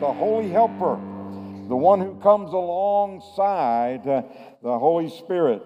[0.00, 0.94] the Holy Helper,
[1.66, 4.22] the one who comes alongside uh,
[4.62, 5.60] the Holy Spirit.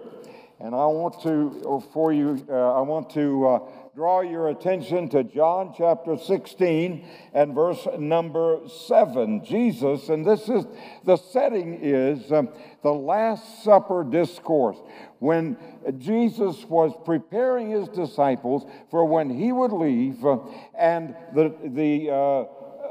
[0.58, 3.58] And I want to, for you, uh, I want to uh,
[3.94, 9.44] draw your attention to John chapter 16 and verse number 7.
[9.44, 10.64] Jesus, and this is
[11.04, 12.48] the setting is um,
[12.82, 14.78] the Last Supper discourse.
[15.18, 15.58] When
[15.98, 20.38] Jesus was preparing his disciples for when he would leave uh,
[20.74, 22.10] and the, the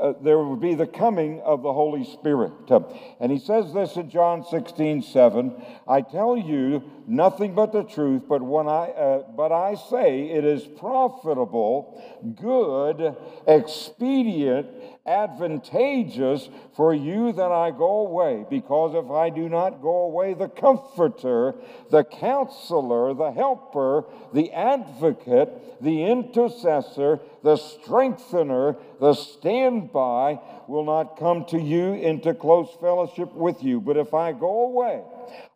[0.01, 2.53] uh, there would be the coming of the Holy Spirit.
[2.69, 2.81] Uh,
[3.19, 8.23] and he says this in John 16, 7 I tell you nothing but the truth,
[8.27, 12.01] but, when I, uh, but I say it is profitable,
[12.35, 13.15] good,
[13.47, 14.67] expedient,
[15.05, 20.49] advantageous for you that I go away, because if I do not go away, the
[20.49, 21.55] Comforter,
[21.89, 31.45] the Counselor, the Helper, the Advocate, the Intercessor, the Strengthener, the Standby will not come
[31.45, 33.81] to you into close fellowship with you.
[33.81, 35.01] But if I go away,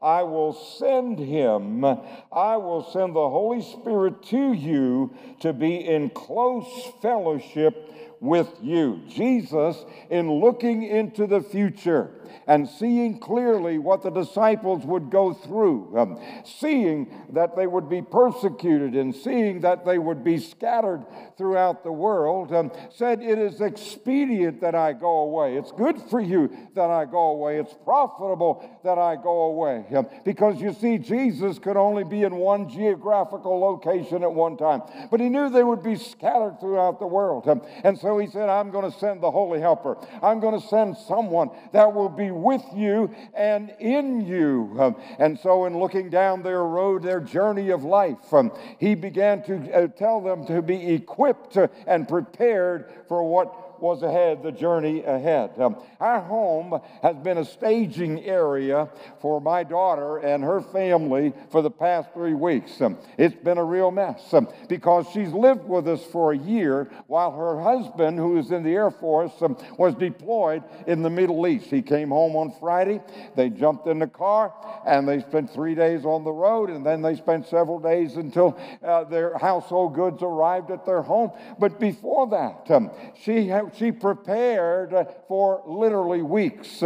[0.01, 6.09] I will send him, I will send the Holy Spirit to you to be in
[6.09, 9.01] close fellowship with you.
[9.07, 12.11] Jesus, in looking into the future,
[12.47, 18.01] and seeing clearly what the disciples would go through, um, seeing that they would be
[18.01, 21.05] persecuted and seeing that they would be scattered
[21.37, 25.57] throughout the world, um, said, It is expedient that I go away.
[25.57, 27.59] It's good for you that I go away.
[27.59, 29.85] It's profitable that I go away.
[29.95, 34.81] Um, because you see, Jesus could only be in one geographical location at one time,
[35.11, 37.47] but he knew they would be scattered throughout the world.
[37.47, 39.97] Um, and so he said, I'm going to send the Holy Helper.
[40.21, 44.75] I'm going to send someone that will be with you and in you.
[44.79, 49.43] Um, and so, in looking down their road, their journey of life, um, he began
[49.43, 55.03] to uh, tell them to be equipped and prepared for what was ahead, the journey
[55.03, 55.59] ahead.
[55.59, 58.89] Um, our home has been a staging area
[59.21, 62.81] for my daughter and her family for the past three weeks.
[62.81, 66.89] Um, it's been a real mess um, because she's lived with us for a year
[67.07, 71.47] while her husband, who is in the Air Force, um, was deployed in the Middle
[71.47, 71.67] East.
[71.67, 73.01] He came home on Friday.
[73.35, 74.53] They jumped in the car
[74.85, 78.57] and they spent three days on the road, and then they spent several days until
[78.83, 81.31] uh, their household goods arrived at their home.
[81.59, 82.91] But before that, um,
[83.23, 84.93] she had she prepared
[85.27, 86.83] for literally weeks.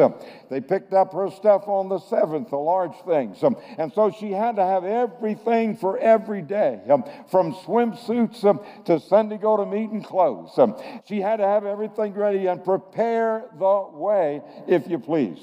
[0.50, 3.44] They picked up her stuff on the seventh, the large things.
[3.78, 6.80] And so she had to have everything for every day,
[7.30, 10.58] from swimsuits to Sunday go to meeting clothes.
[11.06, 15.40] She had to have everything ready and prepare the way, if you please.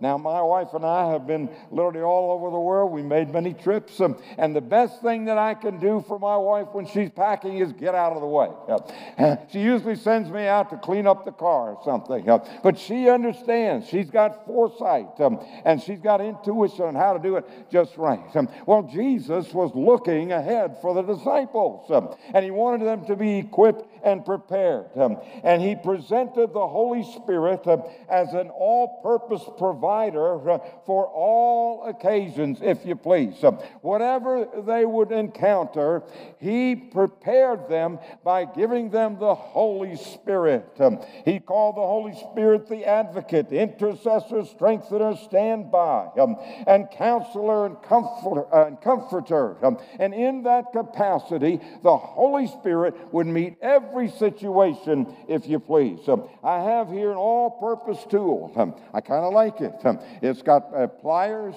[0.00, 2.90] Now, my wife and I have been literally all over the world.
[2.92, 4.00] We made many trips.
[4.38, 7.72] And the best thing that I can do for my wife when she's packing is
[7.72, 8.48] get out of the way.
[9.52, 12.24] She usually sends me out to clean up the car or something.
[12.62, 13.88] But she understands.
[13.88, 18.34] She's got foresight um, and she's got intuition on how to do it just right.
[18.34, 23.16] Um, well, Jesus was looking ahead for the disciples um, and he wanted them to
[23.16, 24.86] be equipped and prepared.
[25.42, 27.66] And he presented the Holy Spirit
[28.08, 33.34] as an all purpose provider uh, for all occasions, if you please.
[33.82, 36.02] Whatever they would encounter,
[36.38, 40.67] he prepared them by giving them the Holy Spirit.
[41.24, 46.36] He called the Holy Spirit the advocate, intercessor, strengthener, standby, um,
[46.66, 48.52] and counselor and comforter.
[48.54, 49.64] Uh, and, comforter.
[49.64, 56.08] Um, and in that capacity, the Holy Spirit would meet every situation, if you please.
[56.08, 58.52] Um, I have here an all purpose tool.
[58.92, 59.74] I kind of like it.
[60.22, 61.54] It's got uh, pliers,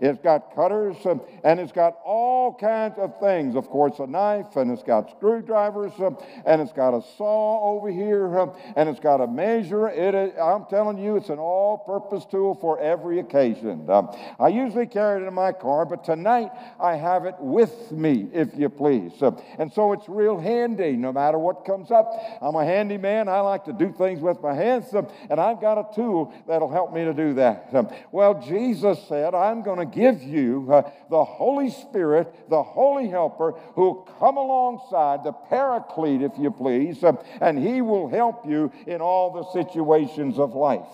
[0.00, 3.56] it's got cutters, and it's got all kinds of things.
[3.56, 8.28] Of course, a knife, and it's got screwdrivers, and it's got a saw over here,
[8.76, 9.88] and it's got a measure.
[9.88, 13.88] I'm telling you, it's an all purpose tool for every occasion.
[13.90, 16.50] Um, I usually carry it in my car, but tonight
[16.80, 19.12] I have it with me, if you please.
[19.22, 22.12] Um, and so it's real handy no matter what comes up.
[22.42, 23.28] I'm a handy man.
[23.28, 26.70] I like to do things with my hands, um, and I've got a tool that'll
[26.70, 27.68] help me to do that.
[27.72, 33.08] Um, well, Jesus said, I'm going to give you uh, the Holy Spirit, the Holy
[33.08, 38.43] Helper, who will come alongside, the Paraclete, if you please, um, and he will help
[38.46, 40.86] you in all the situations of life.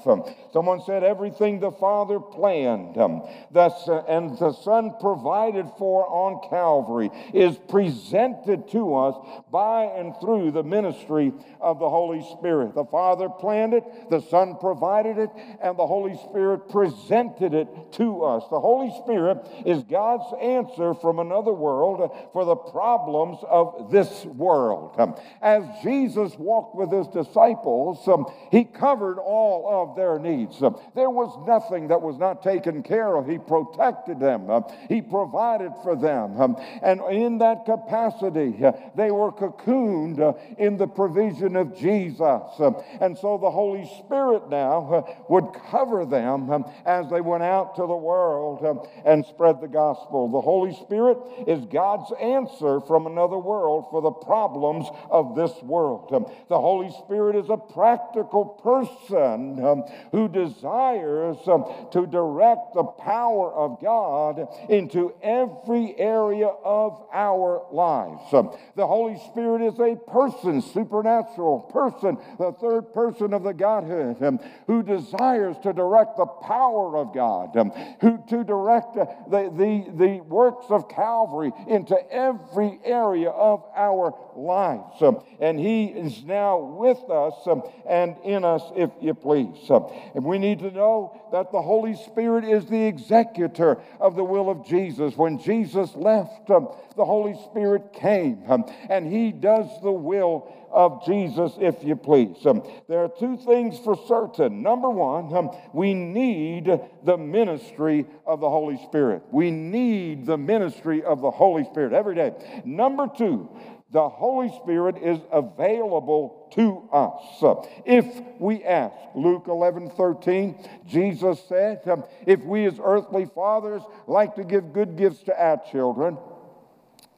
[0.52, 7.10] Someone said, everything the Father planned um, thus, and the Son provided for on Calvary
[7.32, 9.14] is presented to us
[9.50, 12.74] by and through the ministry of the Holy Spirit.
[12.74, 15.30] The Father planned it, the Son provided it,
[15.62, 18.44] and the Holy Spirit presented it to us.
[18.50, 24.94] The Holy Spirit is God's answer from another world for the problems of this world.
[24.98, 30.62] Um, as Jesus walked with his disciples, disciples, um, he covered all of their needs.
[30.62, 33.26] Um, there was nothing that was not taken care of.
[33.26, 36.40] He protected them, um, he provided for them.
[36.40, 42.20] Um, and in that capacity, uh, they were cocooned uh, in the provision of Jesus.
[42.58, 47.42] Um, and so the Holy Spirit now uh, would cover them um, as they went
[47.42, 48.60] out to the world
[49.04, 50.28] and spread the gospel.
[50.30, 56.10] The Holy Spirit is God's answer from another world for the problems of this world.
[56.48, 63.52] The Holy Spirit is a practical person um, who desires um, to direct the power
[63.52, 68.22] of God into every area of our lives.
[68.32, 74.22] Um, the Holy Spirit is a person, supernatural person, the third person of the Godhead,
[74.22, 79.50] um, who desires to direct the power of God, um, who to direct uh, the,
[79.54, 85.00] the, the works of Calvary into every area of our lives.
[85.00, 89.70] Um, and He is now with us um, and in us, if you please.
[89.70, 94.24] Um, and we need to know that the Holy Spirit is the executor of the
[94.24, 95.16] will of Jesus.
[95.16, 98.42] When Jesus left, um, the Holy Spirit came,
[98.88, 102.36] and He does the will of Jesus, if you please.
[102.46, 104.62] Um, there are two things for certain.
[104.62, 106.66] Number one, um, we need
[107.04, 109.22] the ministry of the Holy Spirit.
[109.30, 112.32] We need the ministry of the Holy Spirit every day.
[112.64, 113.48] Number two,
[113.92, 117.66] the Holy Spirit is available to us.
[117.84, 118.06] If
[118.38, 121.82] we ask, Luke 11 13, Jesus said,
[122.26, 126.18] If we as earthly fathers like to give good gifts to our children,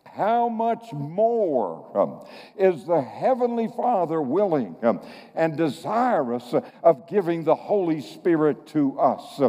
[0.04, 2.26] how much more um,
[2.58, 5.00] is the Heavenly Father willing um,
[5.34, 9.40] and desirous of giving the Holy Spirit to us?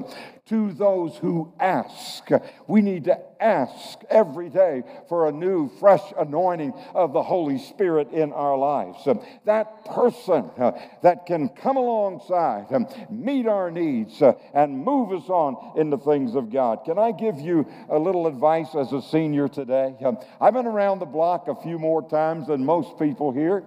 [0.50, 2.28] To those who ask.
[2.68, 8.12] We need to ask every day for a new, fresh anointing of the Holy Spirit
[8.12, 9.08] in our lives.
[9.46, 15.30] That person uh, that can come alongside, and meet our needs, uh, and move us
[15.30, 16.80] on in the things of God.
[16.86, 19.96] Can I give you a little advice as a senior today?
[20.04, 23.64] Um, I've been around the block a few more times than most people here,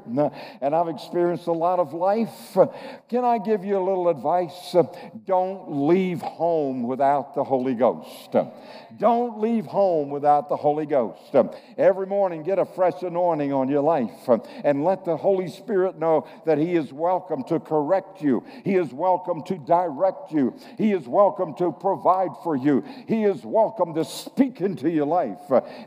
[0.60, 2.56] and I've experienced a lot of life.
[3.08, 4.74] Can I give you a little advice?
[5.24, 8.34] Don't leave home home without the Holy Ghost.
[8.98, 11.34] Don't leave home without the Holy Ghost.
[11.76, 14.28] Every morning, get a fresh anointing on your life
[14.64, 18.92] and let the Holy Spirit know that He is welcome to correct you, He is
[18.92, 24.04] welcome to direct you, He is welcome to provide for you, He is welcome to
[24.04, 25.38] speak into your life.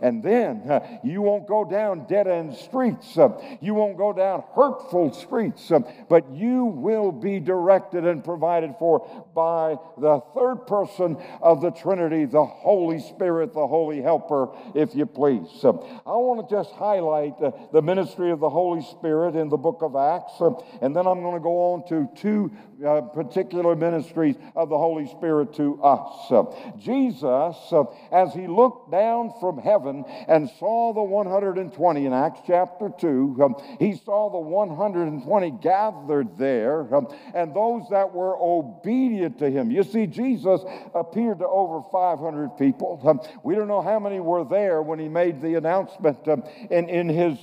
[0.02, 3.18] And then you won't go down dead end streets,
[3.60, 5.72] you won't go down hurtful streets,
[6.08, 12.26] but you will be directed and provided for by the third person of the Trinity,
[12.26, 15.50] the Holy Spirit, the Holy Helper, if you please.
[15.66, 19.80] I want to just highlight the, the ministry of the Holy Spirit in the book
[19.82, 20.40] of Acts,
[20.82, 22.52] and then I'm going to go on to two
[22.86, 26.32] uh, particular ministries of the Holy Spirit to us.
[26.32, 26.44] Uh,
[26.78, 32.90] Jesus, uh, as he looked down from heaven and saw the 120 in Acts chapter
[32.98, 39.50] 2, um, he saw the 120 gathered there um, and those that were obedient to
[39.50, 39.72] him.
[39.72, 40.62] You see, Jesus
[40.96, 43.02] appeared to over 500 people.
[43.04, 46.26] Um, we don't know how many were there when he made the announcement
[46.70, 47.38] in, in his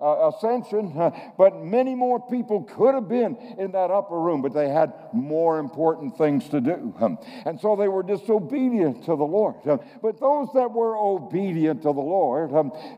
[0.00, 0.92] ascension,
[1.36, 5.58] but many more people could have been in that upper room, but they had more
[5.58, 6.94] important things to do.
[7.46, 9.56] And so they were disobedient to the Lord.
[10.02, 12.52] But those that were obedient to the Lord,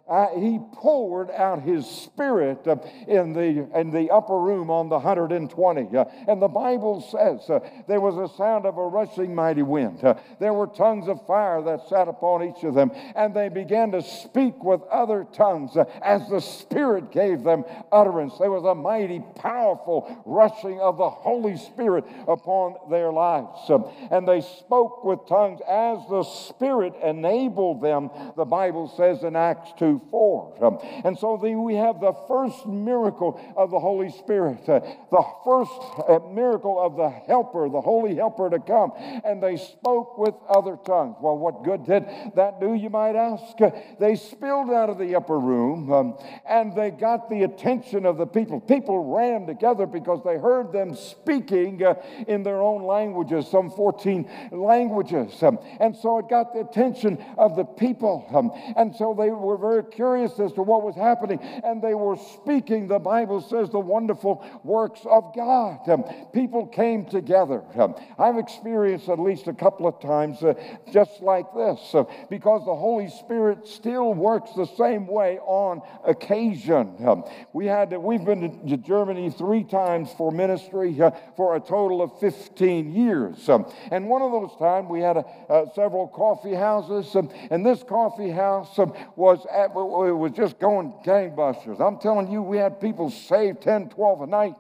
[0.09, 2.66] uh, He poured out His Spirit
[3.07, 5.97] in, the, in the upper room on the 120.
[5.97, 10.00] Uh, and the Bible says there was a sound of a rushing mighty wind.
[10.40, 14.02] There were tongues of fire that sat upon each of them, and they began to
[14.02, 18.35] speak with other tongues as the Spirit gave them utterance.
[18.38, 23.69] There was a mighty, powerful rushing of the Holy Holy Spirit upon their lives.
[23.69, 29.37] Um, and they spoke with tongues as the Spirit enabled them, the Bible says in
[29.37, 30.65] Acts 2 4.
[30.65, 34.81] Um, and so we have the first miracle of the Holy Spirit, uh,
[35.11, 35.73] the first
[36.09, 38.93] uh, miracle of the Helper, the Holy Helper to come.
[39.25, 41.17] And they spoke with other tongues.
[41.21, 42.07] Well, what good did
[42.37, 43.61] that do, you might ask?
[43.61, 46.19] Uh, they spilled out of the upper room um,
[46.49, 48.61] and they got the attention of the people.
[48.61, 51.95] People ran together because they heard them speak speaking uh,
[52.29, 55.43] in their own languages, some 14 languages.
[55.43, 58.27] Um, and so it got the attention of the people.
[58.33, 61.41] Um, and so they were very curious as to what was happening.
[61.65, 65.89] And they were speaking, the Bible says, the wonderful works of God.
[65.89, 67.63] Um, people came together.
[67.75, 70.55] Um, I've experienced at least a couple of times, uh,
[70.93, 76.97] just like this, uh, because the Holy Spirit still works the same way on occasion.
[77.07, 82.03] Um, we had we've been to Germany three times for ministry uh, for a total
[82.03, 87.15] of 15 years, um, and one of those times we had uh, several coffee houses,
[87.17, 91.81] um, and this coffee house um, was at, it was just going gangbusters.
[91.81, 94.55] I'm telling you, we had people saved 10, 12 a night.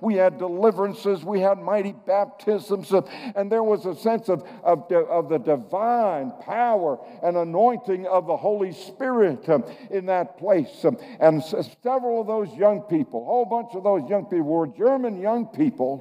[0.00, 2.92] We had deliverances, we had mighty baptisms,
[3.36, 8.36] and there was a sense of, of, of the divine power and anointing of the
[8.36, 9.48] Holy Spirit
[9.90, 10.84] in that place.
[11.20, 11.42] And
[11.82, 15.46] several of those young people, a whole bunch of those young people were German young
[15.46, 15.96] people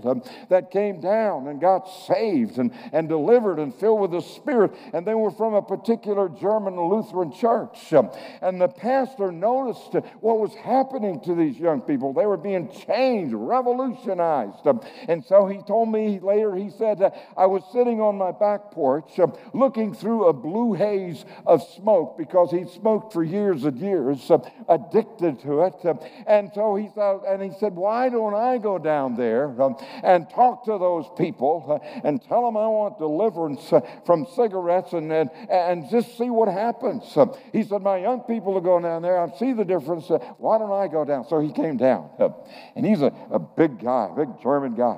[0.49, 4.75] that came down and got saved and, and delivered and filled with the Spirit.
[4.93, 7.93] And they were from a particular German Lutheran church.
[8.41, 12.13] And the pastor noticed what was happening to these young people.
[12.13, 14.65] They were being changed, revolutionized.
[15.07, 17.01] And so he told me later, he said,
[17.35, 19.19] I was sitting on my back porch
[19.53, 24.31] looking through a blue haze of smoke because he'd smoked for years and years,
[24.67, 25.75] addicted to it.
[26.25, 29.47] And so he thought, and he said, Why don't I go down there
[30.07, 34.93] and talk to those people uh, and tell them I want deliverance uh, from cigarettes
[34.93, 37.05] and, and, and just see what happens?
[37.17, 39.19] Um, he said, My young people are going down there.
[39.19, 40.09] I see the difference.
[40.09, 41.27] Uh, why don't I go down?
[41.27, 42.09] So he came down.
[42.75, 44.97] And he's a, a big guy, big German guy.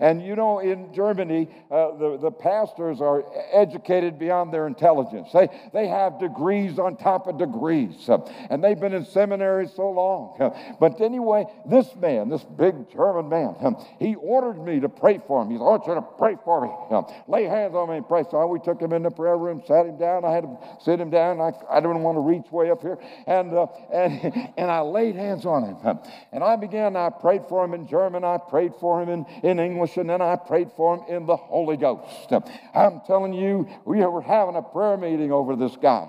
[0.00, 5.28] And you know, in Germany, uh, the, the pastors are educated beyond their intelligence.
[5.34, 8.08] They, they have degrees on top of degrees.
[8.08, 10.40] Uh, and they've been in seminary so long.
[10.40, 15.42] Uh, but anyway, this man, this big German man, he ordered me to pray for
[15.42, 15.50] him.
[15.50, 16.70] He said, I want you to pray for me.
[16.94, 18.24] Um, lay hands on me and pray.
[18.30, 20.24] So we took him in the prayer room, sat him down.
[20.24, 21.40] I had to sit him down.
[21.40, 22.98] I, I didn't want to reach way up here.
[23.26, 25.98] And, uh, and, and I laid hands on him.
[26.32, 28.24] And I began, I prayed for him in German.
[28.24, 29.96] I prayed for him in, in English.
[29.96, 32.32] And then I prayed for him in the Holy Ghost.
[32.74, 36.08] I'm telling you, we were having a prayer meeting over this guy.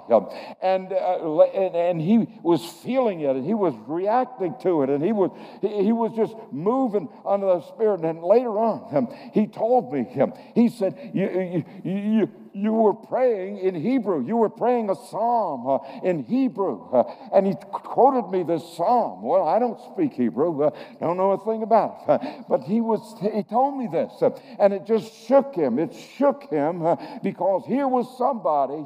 [0.61, 5.03] And, uh, and, and, he was feeling it and he was reacting to it and
[5.03, 8.01] he was, he, he was just moving under the Spirit.
[8.01, 12.93] And later on, um, he told me, um, he said, you, you, you, you were
[12.93, 14.25] praying in Hebrew.
[14.25, 16.89] You were praying a psalm uh, in Hebrew.
[16.91, 19.21] Uh, and he quoted me this psalm.
[19.21, 22.09] Well, I don't speak Hebrew, uh, don't know a thing about it.
[22.09, 25.77] Uh, but he, was, he told me this, uh, and it just shook him.
[25.77, 28.83] It shook him uh, because here was somebody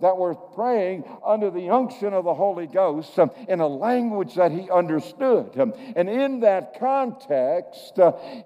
[0.00, 4.70] that was praying under the unction of the Holy Ghost in a language that he
[4.70, 5.56] understood.
[5.56, 7.98] and in that context,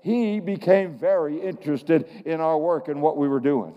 [0.03, 3.75] he became very interested in our work and what we were doing.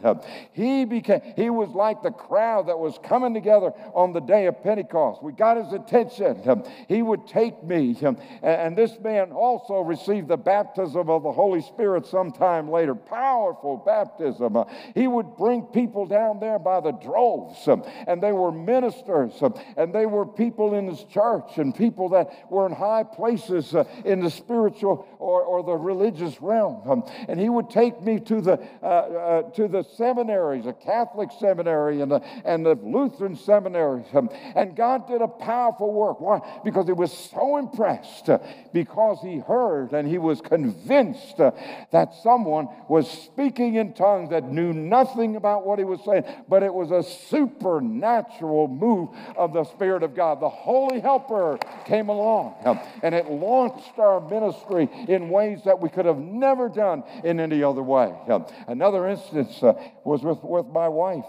[0.53, 4.61] he became, he was like the crowd that was coming together on the day of
[4.61, 5.23] Pentecost.
[5.23, 6.63] We got his attention.
[6.87, 7.97] He would take me.
[8.43, 12.93] And this man also received the baptism of the Holy Spirit sometime later.
[12.93, 14.57] Powerful baptism.
[14.93, 17.67] He would bring people down there by the droves.
[18.07, 19.33] And they were ministers.
[19.77, 23.73] And they were people in his church and people that were in high places
[24.05, 27.03] in the spiritual or, or the religious realm.
[27.27, 32.11] And he would take me to the, uh, uh, to the seminaries, Catholic seminary and
[32.11, 34.05] the, and the Lutheran seminaries.
[34.13, 36.19] Um, and God did a powerful work.
[36.19, 36.39] Why?
[36.63, 38.39] Because he was so impressed, uh,
[38.73, 41.51] because he heard and he was convinced uh,
[41.91, 46.63] that someone was speaking in tongues that knew nothing about what he was saying, but
[46.63, 50.41] it was a supernatural move of the Spirit of God.
[50.41, 55.89] The Holy Helper came along um, and it launched our ministry in ways that we
[55.89, 58.13] could have never done in any other way.
[58.27, 59.73] Um, another instance uh,
[60.03, 61.25] was with, with my wife.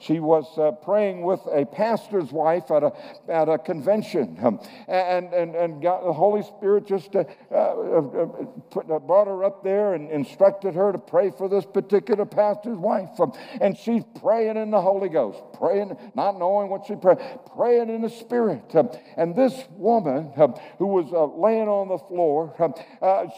[0.00, 2.92] She was uh, praying with a pastor's wife at a,
[3.28, 8.26] at a convention, um, and, and, and got the Holy Spirit just uh, uh, uh
[8.70, 12.78] put, uh, brought her up there and instructed her to pray for this particular pastor's
[12.78, 13.20] wife.
[13.20, 17.18] Um, and she's praying in the Holy Ghost, praying, not knowing what she prayed,
[17.54, 18.74] praying in the Spirit.
[18.74, 20.32] Um, and this woman
[20.78, 22.54] who was uh, laying on the floor,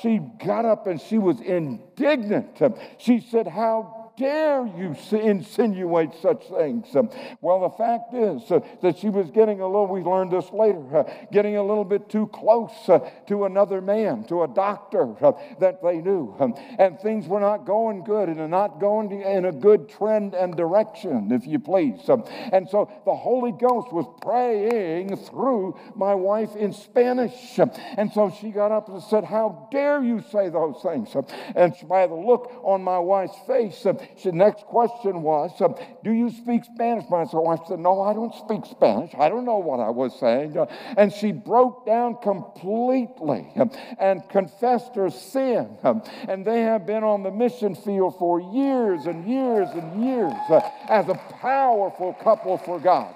[0.03, 2.61] she got up and she was indignant.
[2.99, 6.95] she said, How dare you insinuate such things?
[6.95, 7.11] Um,
[7.41, 10.97] well, the fact is uh, that she was getting a little, we learned this later,
[10.97, 12.99] uh, getting a little bit too close uh,
[13.29, 15.15] to another man, to a doctor
[15.61, 16.35] that they knew.
[16.39, 20.57] Um, and things were not going good and not going in a good trend and
[20.57, 22.09] direction, if you please.
[22.09, 27.59] Um, and so the Holy Ghost was praying through my wife in Spanish.
[27.97, 31.15] And so she got up and said, How dare you say those things?
[31.55, 33.87] And by the look on my wife's face,
[34.23, 35.75] the next question was, um,
[36.05, 37.05] Do you speak Spanish?
[37.11, 39.13] My wife said, No, I don't speak Spanish.
[39.19, 40.57] I don't know what I was saying.
[40.97, 45.79] And she broke down completely um, and confessed her sin.
[45.83, 50.33] Um, and they have been on the mission field for years and years and years
[50.51, 53.15] uh, as a powerful couple for God.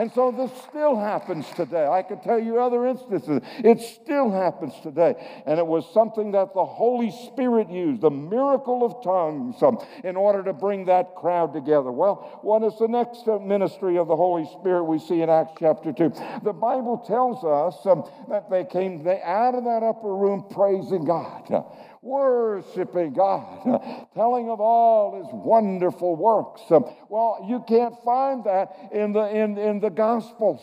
[0.00, 1.86] And so this still happens today.
[1.86, 3.40] I could tell you other instances.
[3.58, 5.14] It still happens today.
[5.46, 9.56] And it was something that the Holy Spirit used, the miracle of tongues,
[10.02, 11.92] in order to bring that crowd together.
[11.92, 15.92] Well, what is the next ministry of the Holy Spirit we see in Acts chapter
[15.92, 16.12] 2?
[16.42, 21.04] The Bible tells us um, that they came they, out of that upper room praising
[21.04, 21.64] God
[22.04, 26.60] worshiping God, telling of all his wonderful works.
[27.08, 30.60] Well, you can't find that in the, in, in the Gospels.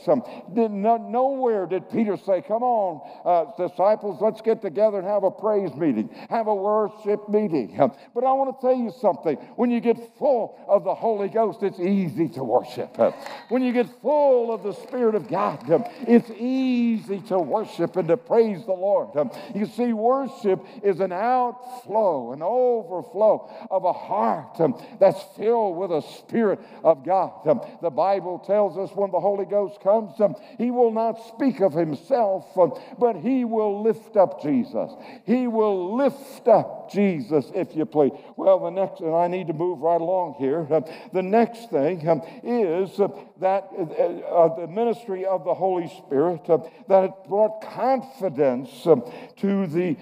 [0.54, 5.74] Nowhere did Peter say, Come on, uh, disciples, let's get together and have a praise
[5.76, 7.76] meeting, have a worship meeting.
[8.14, 9.36] But I want to tell you something.
[9.56, 12.96] When you get full of the Holy Ghost, it's easy to worship.
[13.50, 15.64] When you get full of the Spirit of God,
[16.08, 19.10] it's easy to worship and to praise the Lord.
[19.56, 25.78] You see, worship is an act outflow, an overflow of a heart um, that's filled
[25.78, 27.48] with the Spirit of God.
[27.48, 31.62] Um, the Bible tells us when the Holy Ghost comes, um, He will not speak
[31.62, 32.46] of Himself,
[33.00, 34.92] but He will lift up Jesus.
[35.26, 38.12] He will lift up Jesus, if you please.
[38.36, 40.68] Well, the next, and I need to move right along here.
[40.70, 40.82] Uh,
[41.14, 43.08] the next thing um, is uh,
[43.40, 46.58] that uh, uh, the ministry of the Holy Spirit uh,
[46.88, 49.04] that it brought confidence um,
[49.38, 49.96] to the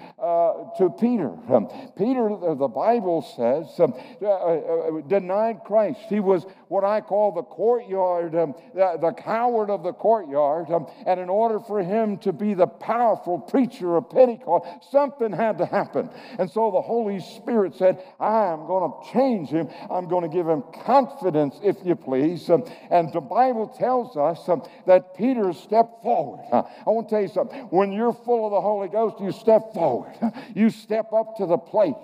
[0.78, 1.20] to Peter.
[1.20, 1.54] Peter.
[1.54, 6.00] Um, Peter, the Bible says, um, uh, uh, denied Christ.
[6.08, 10.70] He was what I call the courtyard, um, the, the, coward of the courtyard.
[10.70, 15.58] Um, and in order for him to be the powerful preacher of Pentecost, something had
[15.58, 16.08] to happen.
[16.38, 19.68] And so the Holy Spirit said, I am going to change him.
[19.90, 22.48] I'm going to give him confidence, if you please.
[22.48, 26.46] Um, and the Bible tells us um, that Peter stepped forward.
[26.52, 27.62] Uh, I want to tell you something.
[27.70, 30.14] When you're full of the Holy Ghost, you step forward.
[30.54, 31.94] You step up to the plate.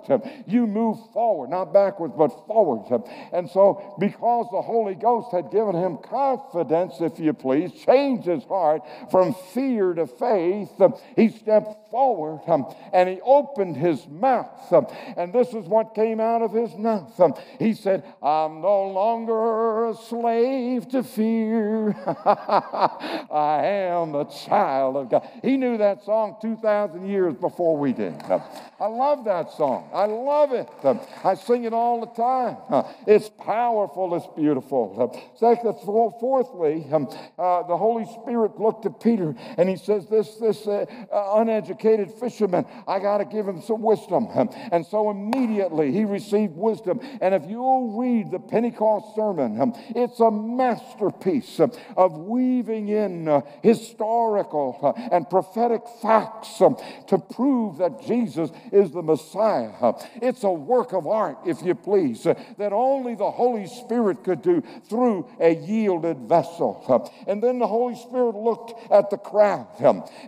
[0.45, 3.03] You move forward, not backwards, but forward.
[3.31, 8.43] And so, because the Holy Ghost had given him confidence, if you please, changed his
[8.45, 10.71] heart from fear to faith,
[11.15, 14.73] he stepped forward um, and he opened his mouth.
[14.73, 17.19] Um, and this is what came out of his mouth.
[17.19, 21.89] Um, he said, I'm no longer a slave to fear.
[23.29, 25.29] I am a child of God.
[25.43, 28.15] He knew that song 2,000 years before we did.
[28.79, 29.89] I love that song.
[29.93, 30.67] I love it.
[31.23, 32.57] I sing it all the time.
[32.69, 34.46] Uh, it's powerful, it's beautiful.
[35.35, 37.07] Second, fourthly, um,
[37.37, 42.65] uh, the Holy Spirit looked at Peter and he says, This, this uh, uneducated fisherman,
[42.87, 44.27] I got to give him some wisdom.
[44.71, 46.99] And so immediately he received wisdom.
[47.21, 53.41] And if you'll read the Pentecost sermon, um, it's a masterpiece of weaving in uh,
[53.61, 59.93] historical uh, and prophetic facts um, to prove that Jesus is the Messiah.
[60.21, 64.63] It's a work of art, if you please, that only the Holy Spirit could do
[64.89, 67.11] through a yielded vessel.
[67.27, 69.67] And then the Holy Spirit looked at the crowd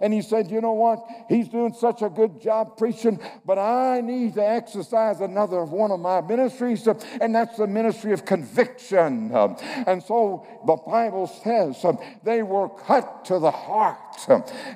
[0.01, 1.05] and he said, You know what?
[1.27, 5.99] He's doing such a good job preaching, but I need to exercise another one of
[5.99, 6.87] my ministries,
[7.21, 9.31] and that's the ministry of conviction.
[9.31, 11.85] And so the Bible says
[12.23, 14.08] they were cut to the heart.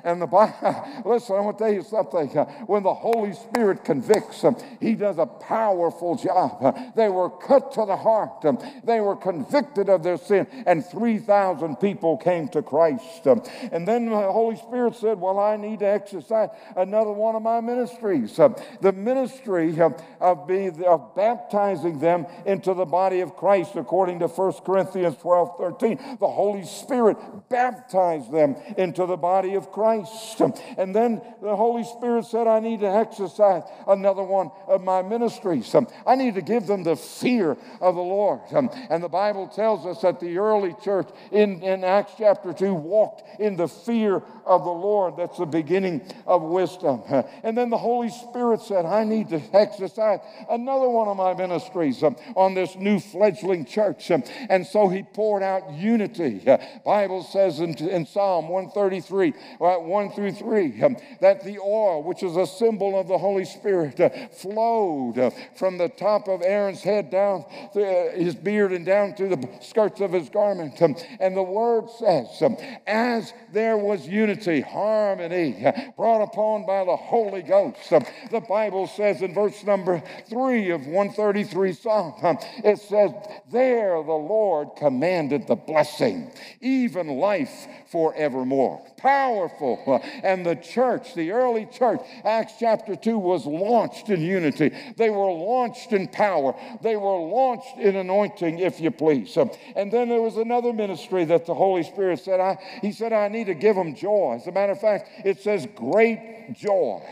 [0.04, 2.28] And the Bible, listen, I want to tell you something.
[2.66, 4.56] When the Holy Spirit convicts them.
[4.80, 6.94] He does a powerful job.
[6.96, 8.44] They were cut to the heart.
[8.84, 13.26] They were convicted of their sin, and 3,000 people came to Christ.
[13.26, 17.60] And then the Holy Spirit said, Well, I need to exercise another one of my
[17.60, 18.36] ministries
[18.80, 24.52] the ministry of, being, of baptizing them into the body of Christ, according to 1
[24.64, 26.18] Corinthians 12 13.
[26.18, 27.16] The Holy Spirit
[27.48, 30.40] baptized them into the body of Christ.
[30.78, 35.74] And then the Holy Spirit said, I need to exercise another one of my ministries.
[36.06, 38.40] I need to give them the fear of the Lord.
[38.52, 43.22] And the Bible tells us that the early church in, in Acts chapter 2 walked
[43.40, 45.16] in the fear of the Lord.
[45.16, 47.02] That's the beginning of wisdom.
[47.42, 52.02] And then the Holy Spirit said, I need to exercise another one of my ministries
[52.02, 54.10] um, on this new fledgling church.
[54.10, 56.42] Um, and so he poured out unity.
[56.46, 62.02] Uh, Bible says in, in Psalm 133, uh, 1 through 3, um, that the oil,
[62.02, 66.42] which is a symbol of the Holy Spirit, uh, flowed uh, from the top of
[66.42, 70.80] Aaron's head down uh, his beard and down to the skirts of his garment.
[70.82, 76.84] Um, and the word says, um, as there was unity, harmony uh, brought upon by
[76.84, 82.38] the Holy Ghost, um, the Bible says in verse number three of 133 Psalm, um,
[82.64, 83.12] it says,
[83.50, 88.84] There the Lord commanded the blessing, even life forevermore.
[89.04, 89.82] Powerful.
[89.86, 94.74] Uh, and the church, the early church, Acts chapter 2, was launched in unity.
[94.96, 96.54] They were launched in power.
[96.80, 99.36] They were launched in anointing, if you please.
[99.36, 103.12] Um, and then there was another ministry that the Holy Spirit said, I, He said,
[103.12, 104.36] I need to give them joy.
[104.40, 107.02] As a matter of fact, it says great joy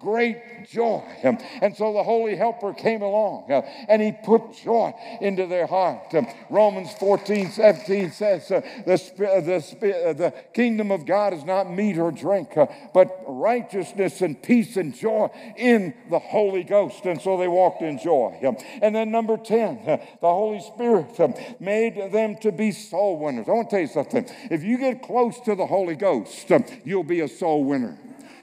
[0.00, 1.02] great joy.
[1.22, 6.14] And so the Holy Helper came along uh, and he put joy into their heart.
[6.14, 11.98] Um, Romans 14, 17 says, uh, the, uh, the, kingdom of God is not meat
[11.98, 12.50] or drink,
[12.94, 17.04] but righteousness and peace and joy in the Holy Ghost.
[17.04, 18.38] And so they walked in joy.
[18.82, 23.48] And then number 10, the Holy Spirit um, made them to be soul winners.
[23.48, 24.28] I want to tell you something.
[24.50, 27.98] If you get close to the Holy Ghost, um, you'll be a soul winner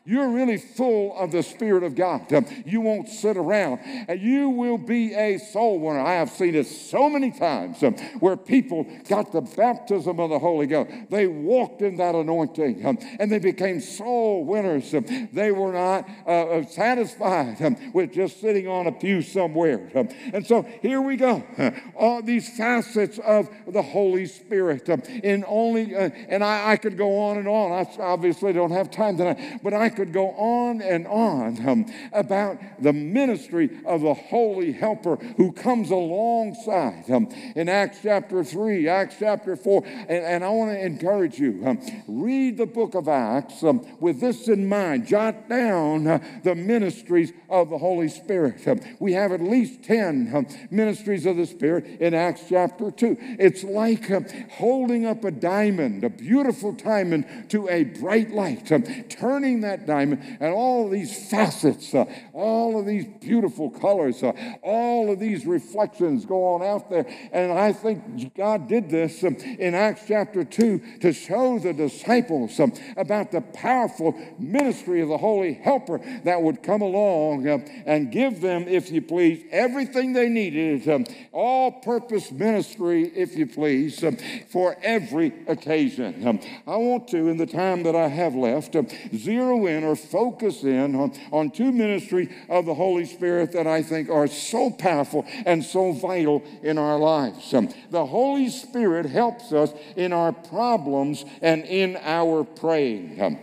[0.07, 2.27] you're really full of the Spirit of God.
[2.65, 5.99] You won't sit around and you will be a soul winner.
[5.99, 10.39] I have seen it so many times um, where people got the baptism of the
[10.39, 10.91] Holy Ghost.
[11.09, 14.93] They walked in that anointing um, and they became soul winners.
[14.93, 19.89] Um, they were not uh, uh satisfied with just sitting on a pew somewhere.
[20.33, 21.43] And so here we go.
[21.95, 27.19] All these facets of the Holy Spirit in only, uh, and I, I, could go
[27.19, 27.71] on and on.
[27.71, 32.59] I obviously don't have time tonight, but I could go on and on um, about
[32.79, 37.09] the ministry of the Holy Helper who comes alongside.
[37.09, 41.63] Um, in Acts chapter 3, Acts chapter 4, and, and I want to encourage you
[41.65, 45.07] um, read the book of Acts um, with this in mind.
[45.07, 48.67] Jot down uh, the ministries of the Holy Spirit.
[48.67, 53.17] Um, we have at least 10 um, ministries of the Spirit in Acts chapter 2.
[53.39, 54.11] It's like
[54.51, 58.67] holding up a diamond, a beautiful diamond, to a bright light,
[59.09, 65.11] turning that diamond, and all these facets, uh, all of these beautiful colors, uh, all
[65.11, 67.07] of these reflections go on out there.
[67.31, 72.59] And I think God did this um, in Acts chapter 2 to show the disciples
[72.59, 78.11] um, about the powerful ministry of the Holy Helper that would come along um, and
[78.11, 84.03] give them, if you please, everything they needed, um, all purpose ministry, if you please,
[84.03, 84.17] um,
[84.49, 86.27] for every occasion.
[86.27, 88.75] Um, I want to, in the time that I have left,
[89.15, 93.67] zero in in or focus in on, on two ministries of the Holy Spirit that
[93.67, 97.53] I think are so powerful and so vital in our lives.
[97.53, 103.21] Um, the Holy Spirit helps us in our problems and in our praying.
[103.21, 103.39] Um,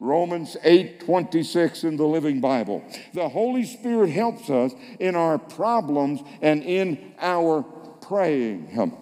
[0.00, 2.82] Romans 8 26 in the Living Bible.
[3.12, 7.62] The Holy Spirit helps us in our problems and in our
[8.00, 8.78] praying.
[8.78, 8.96] Um,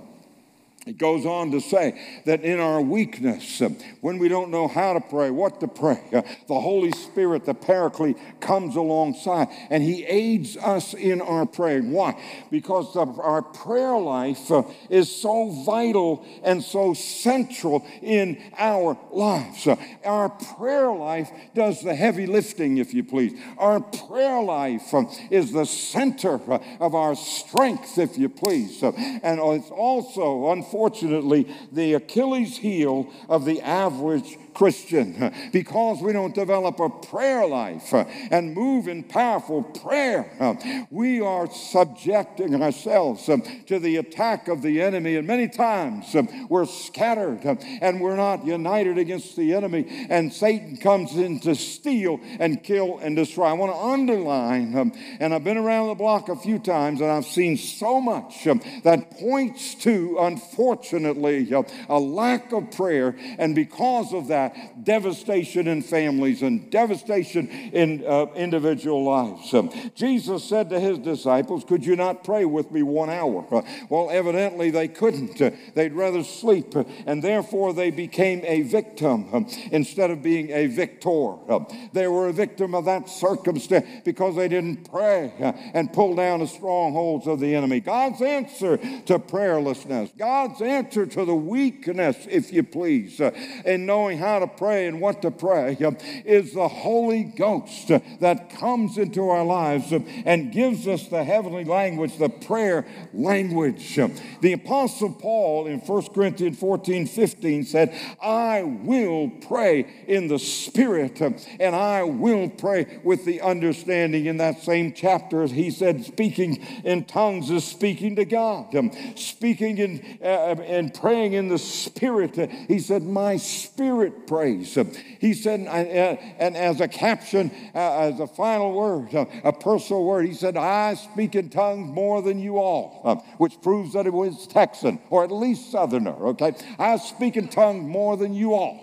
[0.88, 3.68] it goes on to say that in our weakness, uh,
[4.01, 7.53] when we don't know how to pray, what to pray, uh, the Holy Spirit, the
[7.53, 11.92] Paraclete, comes alongside and He aids us in our praying.
[11.92, 12.18] Why?
[12.51, 19.68] Because our prayer life uh, is so vital and so central in our lives.
[20.07, 23.38] Our prayer life does the heavy lifting, if you please.
[23.59, 24.94] Our prayer life
[25.31, 26.40] is the center
[26.81, 28.83] of our strength, if you please.
[28.83, 36.35] And it's also, unfortunately, unfortunately, the Achilles heel of the average Christian because we don't
[36.35, 40.59] develop a prayer life and move in powerful prayer.
[40.90, 46.16] We are subjecting ourselves to the attack of the enemy, and many times
[46.49, 52.18] we're scattered and we're not united against the enemy, and Satan comes in to steal
[52.40, 53.47] and kill and destroy.
[53.47, 57.27] I want to underline, and I've been around the block a few times and I've
[57.27, 58.42] seen so much
[58.83, 61.49] that points to, unfortunately,
[61.88, 64.47] a lack of prayer, and because of that,
[64.82, 69.52] devastation in families and devastation in uh, individual lives.
[69.54, 73.46] Um, Jesus said to his disciples, Could you not pray with me one hour?
[73.50, 75.40] Uh, well, evidently they couldn't.
[75.40, 80.50] Uh, they'd rather sleep, uh, and therefore they became a victim um, instead of being
[80.50, 81.08] a victor.
[81.08, 86.14] Um, they were a victim of that circumstance because they didn't pray uh, and pull
[86.14, 87.80] down the strongholds of the enemy.
[87.80, 93.30] God's answer to prayerlessness, God's answer to the weakness, if you please, uh,
[93.64, 95.77] in knowing how how to pray and what to pray
[96.24, 97.88] is the Holy Ghost
[98.20, 103.98] that comes into our lives and gives us the heavenly language, the prayer language.
[104.40, 111.20] The Apostle Paul in 1 Corinthians 14 15 said, I will pray in the Spirit
[111.20, 114.27] and I will pray with the understanding.
[114.27, 118.74] In that same chapter, he said, speaking in tongues is speaking to God,
[119.16, 122.37] speaking in, uh, and praying in the Spirit.
[122.68, 124.76] He said, My spirit prays.
[124.76, 124.84] Uh,
[125.18, 130.04] he said, uh, and as a caption, uh, as a final word, uh, a personal
[130.04, 134.12] word, he said, I speak in tongues more than you all, which proves that it
[134.12, 136.54] was Texan or at least Southerner, okay?
[136.78, 138.78] I speak in tongues more than you all.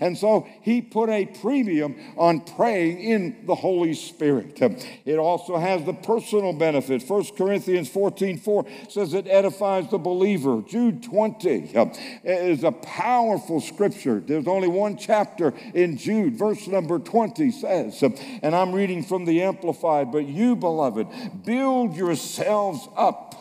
[0.00, 4.60] And so he put a premium on praying in the Holy Spirit.
[5.04, 7.02] It also has the personal benefit.
[7.02, 10.62] 1 Corinthians 14 4 says it edifies the believer.
[10.66, 11.72] Jude 20
[12.24, 14.20] is a powerful scripture.
[14.20, 16.36] There's only one chapter in Jude.
[16.36, 18.02] Verse number 20 says,
[18.42, 21.06] and I'm reading from the Amplified, but you, beloved,
[21.44, 23.39] build yourselves up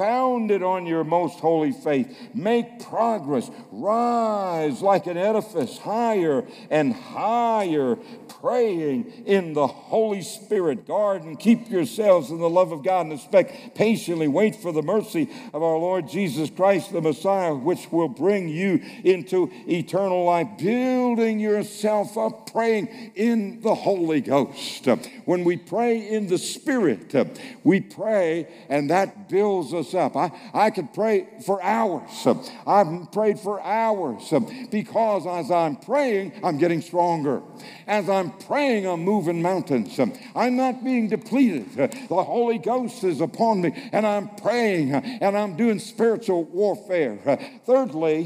[0.00, 2.16] founded on your most holy faith.
[2.32, 3.50] Make progress.
[3.70, 7.96] Rise like an edifice higher and higher,
[8.40, 10.86] praying in the Holy Spirit.
[10.86, 14.26] Guard and keep yourselves in the love of God and expect patiently.
[14.26, 18.80] Wait for the mercy of our Lord Jesus Christ, the Messiah, which will bring you
[19.04, 20.48] into eternal life.
[20.56, 24.86] Building yourself up, praying in the Holy Ghost.
[25.26, 27.14] When we pray in the Spirit,
[27.64, 30.16] we pray and that builds us up.
[30.16, 32.26] I, I could pray for hours.
[32.66, 34.32] I've prayed for hours
[34.70, 37.42] because as I'm praying, I'm getting stronger.
[37.86, 39.98] As I'm praying, I'm moving mountains.
[40.34, 41.74] I'm not being depleted.
[41.76, 47.18] The Holy Ghost is upon me, and I'm praying and I'm doing spiritual warfare.
[47.66, 48.24] Thirdly,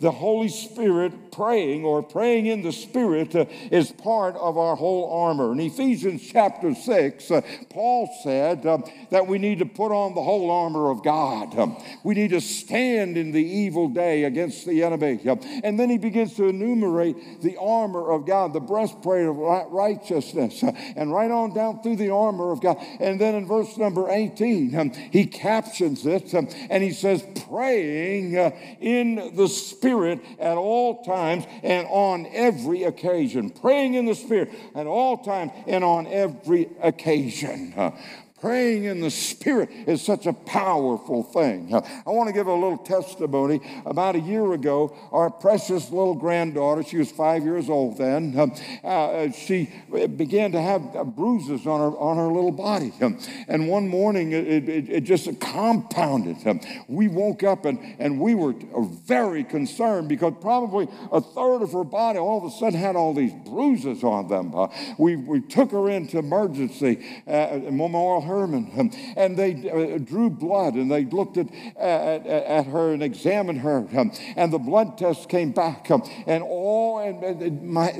[0.00, 5.52] the Holy Spirit praying or praying in the Spirit is part of our whole armor.
[5.52, 7.32] In Ephesians chapter 6,
[7.70, 8.62] Paul said
[9.10, 11.76] that we need to put on the whole armor of God.
[12.02, 15.20] We need to stand in the evil day against the enemy.
[15.62, 20.64] And then he begins to enumerate the armor of God, the breastplate of righteousness,
[20.96, 22.78] and right on down through the armor of God.
[22.98, 29.36] And then in verse number 18, he captions it and he says, praying uh, in
[29.36, 33.50] the Spirit at all times and on every occasion.
[33.50, 37.74] Praying in the Spirit at all times and on every occasion.
[38.44, 41.74] Praying in the Spirit is such a powerful thing.
[41.74, 43.58] I want to give a little testimony.
[43.86, 48.86] About a year ago, our precious little granddaughter, she was five years old then, uh,
[48.86, 52.92] uh she began to have uh, bruises on her, on her little body.
[53.48, 56.36] And one morning, it, it, it just compounded.
[56.86, 58.52] We woke up and, and we were
[59.06, 63.14] very concerned because probably a third of her body all of a sudden had all
[63.14, 64.52] these bruises on them.
[64.98, 68.33] We, we took her into emergency uh, Memorial
[69.16, 73.86] And they uh, drew blood and they looked at, at, at her and examined her,
[74.36, 75.90] and the blood test came back,
[76.26, 77.90] and all and my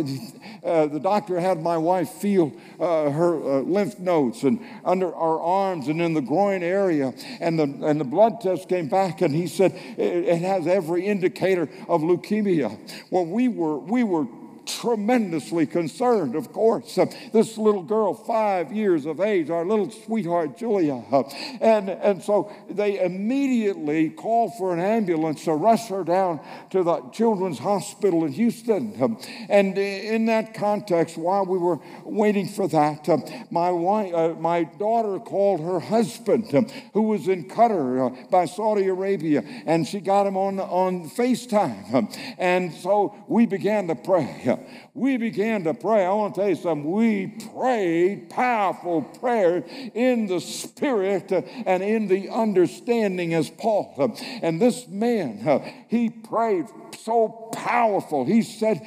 [0.64, 5.40] uh, the doctor had my wife feel uh, her uh, lymph nodes and under our
[5.40, 9.34] arms and in the groin area, and the and the blood test came back, and
[9.34, 12.78] he said it, it has every indicator of leukemia.
[13.10, 14.26] Well, we were we were
[14.66, 16.98] tremendously concerned, of course.
[16.98, 21.04] Uh, this little girl, five years of age, our little sweetheart Julia.
[21.10, 21.22] Uh,
[21.60, 27.00] and, and so they immediately called for an ambulance to rush her down to the
[27.10, 28.94] Children's Hospital in Houston.
[29.00, 29.08] Uh,
[29.48, 33.18] and in that context, while we were waiting for that, uh,
[33.50, 38.88] my, wife, uh, my daughter called her husband, uh, who was in Qatar by Saudi
[38.88, 42.34] Arabia, and she got him on, on FaceTime.
[42.38, 44.53] and so we began to pray
[44.94, 46.04] we began to pray.
[46.04, 46.90] I want to tell you something.
[46.90, 49.64] We prayed powerful prayer
[49.94, 54.16] in the spirit and in the understanding as Paul.
[54.42, 56.66] And this man, he prayed
[56.98, 58.24] so powerful.
[58.24, 58.86] He said,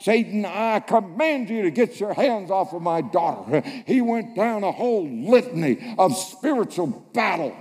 [0.00, 3.62] Satan, I command you to get your hands off of my daughter.
[3.86, 7.56] He went down a whole litany of spiritual battle.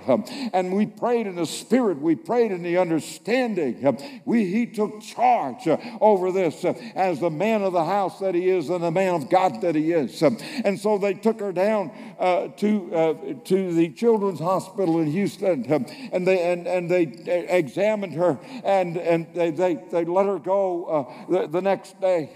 [0.53, 4.21] And we prayed in the spirit, we prayed in the understanding.
[4.25, 5.67] We, he took charge
[5.99, 6.63] over this
[6.95, 9.75] as the man of the house that he is and the man of God that
[9.75, 10.21] he is.
[10.21, 15.65] And so they took her down uh, to, uh, to the Children's Hospital in Houston
[16.11, 17.03] and they, and, and they
[17.49, 22.26] examined her and, and they, they, they let her go uh, the, the next day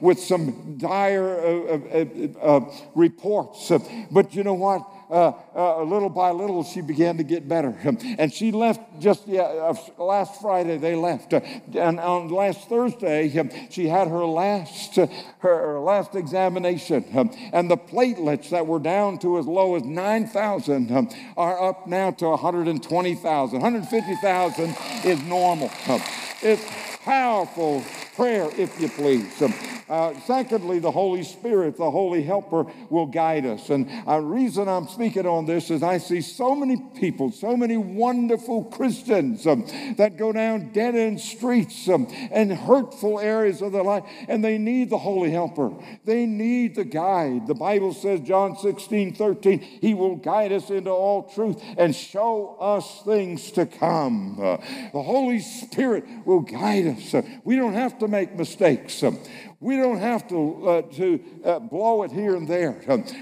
[0.00, 3.72] with some dire uh, uh, uh, reports.
[4.10, 4.82] But you know what?
[5.10, 7.76] uh, uh, little by little, she began to get better.
[8.18, 11.32] And she left just yeah, uh, last Friday, they left.
[11.32, 13.28] And on last Thursday,
[13.70, 14.96] she had her last,
[15.40, 17.04] her last examination.
[17.52, 22.28] And the platelets that were down to as low as 9,000 are up now to
[22.28, 23.60] 120,000.
[23.60, 25.70] 150,000 is normal.
[26.42, 26.64] It's
[27.04, 27.82] powerful
[28.14, 29.42] prayer, if you please.
[29.90, 33.70] Uh, secondly, the Holy Spirit, the Holy Helper, will guide us.
[33.70, 37.56] And the uh, reason I'm speaking on this is I see so many people, so
[37.56, 43.72] many wonderful Christians um, that go down dead end streets um, and hurtful areas of
[43.72, 45.72] their life, and they need the Holy Helper.
[46.04, 47.48] They need the guide.
[47.48, 52.56] The Bible says, John 16, 13, He will guide us into all truth and show
[52.60, 54.38] us things to come.
[54.40, 54.58] Uh,
[54.92, 57.12] the Holy Spirit will guide us.
[57.12, 59.02] Uh, we don't have to make mistakes.
[59.60, 62.80] We don't have to, uh, to uh, blow it here and there.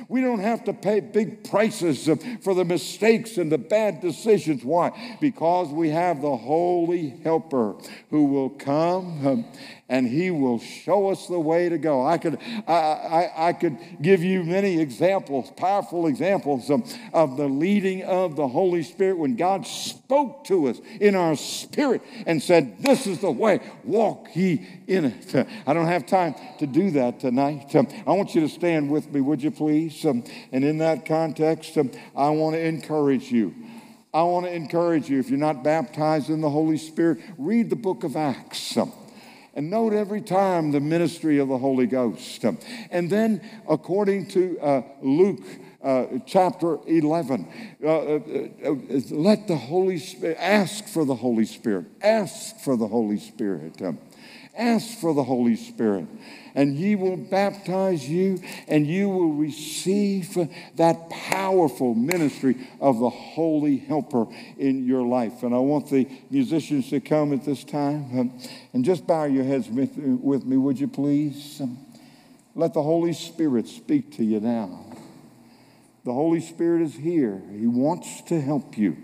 [0.08, 4.64] We don't have to pay big prices uh, for the mistakes and the bad decisions.
[4.64, 5.16] Why?
[5.20, 7.74] Because we have the Holy Helper
[8.10, 9.44] who will come um,
[9.88, 12.06] and he will show us the way to go.
[12.06, 17.46] I could, I, I, I could give you many examples, powerful examples of, of the
[17.46, 22.82] leading of the Holy Spirit when God spoke to us in our spirit and said,
[22.82, 25.48] This is the way, walk ye in it.
[25.66, 27.74] I don't have time to do that tonight.
[27.74, 30.04] I want you to stand with me, would you please?
[30.04, 31.78] And in that context,
[32.14, 33.54] I want to encourage you.
[34.12, 37.76] I want to encourage you, if you're not baptized in the Holy Spirit, read the
[37.76, 38.76] book of Acts.
[39.58, 42.44] And note every time the ministry of the Holy Ghost.
[42.92, 45.44] And then, according to uh, Luke,
[45.82, 47.76] uh, chapter 11.
[47.82, 48.20] Uh, uh,
[48.64, 48.74] uh,
[49.10, 51.86] let the Holy Spirit, ask for the Holy Spirit.
[52.00, 53.82] Ask for the Holy Spirit.
[54.56, 56.06] Ask for the Holy Spirit
[56.58, 60.36] and He will baptize you, and you will receive
[60.74, 64.26] that powerful ministry of the Holy Helper
[64.58, 65.44] in your life.
[65.44, 68.40] And I want the musicians to come at this time um,
[68.72, 71.60] and just bow your heads with, me, would you please?
[71.60, 71.78] Um,
[72.56, 74.84] let the Holy Spirit speak to you now.
[76.04, 78.96] The Holy Spirit is here, He wants to help you.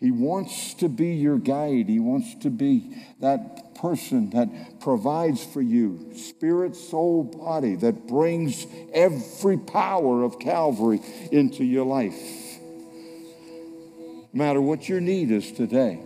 [0.00, 1.88] He wants to be your guide.
[1.88, 8.66] He wants to be that person that provides for you spirit, soul, body, that brings
[8.94, 12.18] every power of Calvary into your life.
[14.32, 16.00] No matter what your need is today,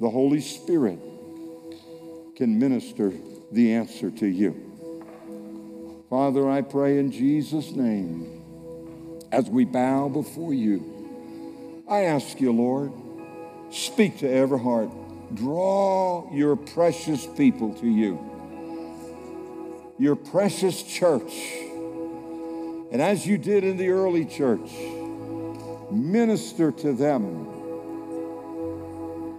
[0.00, 0.98] the Holy Spirit
[2.36, 3.14] can minister
[3.50, 6.04] the answer to you.
[6.10, 8.42] Father, I pray in Jesus' name
[9.32, 10.90] as we bow before you
[11.88, 12.92] I ask you, Lord,
[13.70, 14.90] speak to every heart.
[15.34, 18.18] Draw your precious people to you,
[19.98, 21.32] your precious church.
[22.92, 24.70] And as you did in the early church,
[25.90, 27.48] minister to them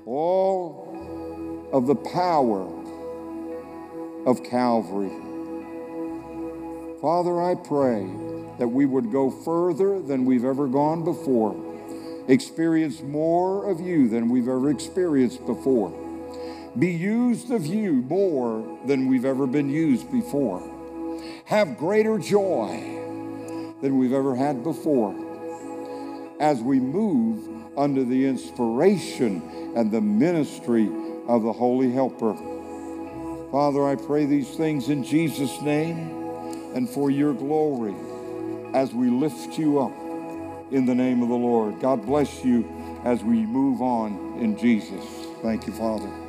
[0.06, 2.64] all of the power
[4.26, 5.12] of Calvary.
[7.00, 8.06] Father, I pray
[8.60, 11.75] that we would go further than we've ever gone before
[12.28, 15.92] experience more of you than we've ever experienced before,
[16.78, 20.62] be used of you more than we've ever been used before,
[21.46, 22.70] have greater joy
[23.82, 25.16] than we've ever had before.
[26.40, 29.42] As we move under the inspiration
[29.76, 30.90] and the ministry
[31.28, 32.36] of the Holy Helper.
[33.52, 35.98] Father, I pray these things in Jesus' name
[36.74, 37.96] and for your glory
[38.74, 40.05] as we lift you up
[40.76, 41.80] in the name of the Lord.
[41.80, 42.68] God bless you
[43.06, 45.06] as we move on in Jesus.
[45.42, 46.25] Thank you, Father.